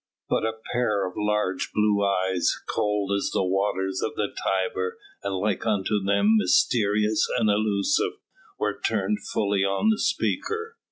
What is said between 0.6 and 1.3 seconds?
pair of